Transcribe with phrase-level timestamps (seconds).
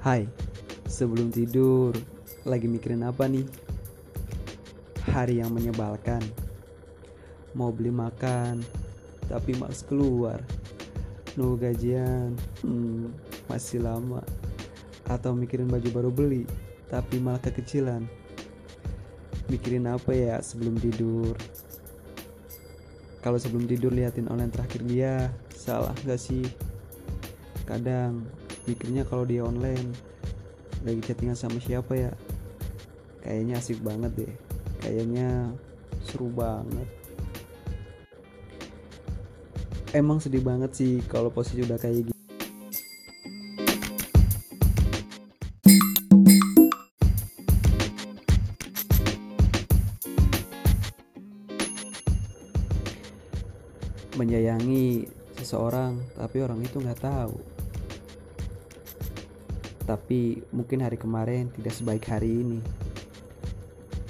[0.00, 0.24] Hai,
[0.88, 1.92] sebelum tidur,
[2.48, 3.44] lagi mikirin apa nih?
[5.12, 6.24] Hari yang menyebalkan.
[7.52, 8.64] Mau beli makan,
[9.28, 10.40] tapi males keluar.
[11.36, 12.32] Nunggu gajian,
[12.64, 13.12] hmm,
[13.44, 14.24] masih lama.
[15.04, 16.48] Atau mikirin baju baru beli,
[16.88, 18.00] tapi malah kekecilan.
[19.52, 21.36] Mikirin apa ya sebelum tidur?
[23.20, 26.48] Kalau sebelum tidur liatin online terakhir dia, salah gak sih?
[27.68, 28.24] Kadang
[28.70, 29.90] mikirnya kalau dia online
[30.86, 32.12] lagi chattingan sama siapa ya?
[33.26, 34.34] Kayaknya asik banget deh.
[34.80, 35.50] Kayaknya
[36.06, 36.88] seru banget.
[39.90, 42.14] Emang sedih banget sih kalau posisi udah kayak gitu
[54.20, 55.08] menyayangi
[55.40, 57.59] seseorang tapi orang itu nggak tahu
[59.90, 62.62] tapi mungkin hari kemarin tidak sebaik hari ini.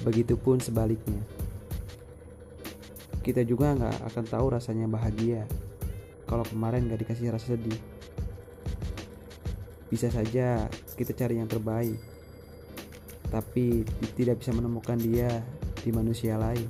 [0.05, 1.25] Begitupun sebaliknya.
[3.25, 5.49] Kita juga nggak akan tahu rasanya bahagia
[6.29, 7.81] kalau kemarin nggak dikasih rasa sedih.
[9.89, 10.69] Bisa saja
[11.01, 11.97] kita cari yang terbaik,
[13.33, 13.89] tapi
[14.21, 15.41] tidak bisa menemukan dia
[15.81, 16.69] di manusia lain.